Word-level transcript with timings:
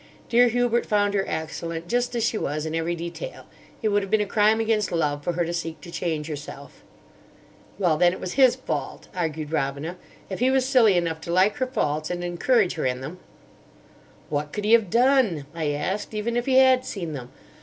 Dear 0.29 0.47
Hubert 0.47 0.87
found 0.87 1.13
her 1.13 1.25
excellent 1.27 1.87
just 1.87 2.15
as 2.15 2.23
she 2.23 2.35
was 2.35 2.65
in 2.65 2.73
every 2.73 2.95
detail. 2.95 3.45
It 3.83 3.89
would 3.89 4.01
have 4.01 4.09
been 4.09 4.19
a 4.19 4.25
crime 4.25 4.59
against 4.59 4.91
Love 4.91 5.23
for 5.23 5.33
her 5.33 5.45
to 5.45 5.53
seek 5.53 5.79
to 5.81 5.91
change 5.91 6.25
herself." 6.25 6.81
"Well, 7.77 7.97
then, 7.97 8.11
it 8.11 8.19
was 8.19 8.33
his 8.33 8.55
fault," 8.55 9.09
argued 9.13 9.51
Robina. 9.51 9.97
"If 10.27 10.39
he 10.39 10.49
was 10.49 10.65
silly 10.65 10.97
enough 10.97 11.21
to 11.21 11.31
like 11.31 11.57
her 11.57 11.67
faults, 11.67 12.09
and 12.09 12.23
encourage 12.23 12.73
her 12.73 12.85
in 12.87 13.01
them—" 13.01 13.19
"What 14.29 14.51
could 14.53 14.65
he 14.65 14.73
have 14.73 14.89
done," 14.89 15.45
I 15.53 15.69
asked, 15.69 16.15
"even 16.15 16.35
if 16.35 16.47
he 16.47 16.55
had 16.57 16.83
seen 16.83 17.13
them? 17.13 17.29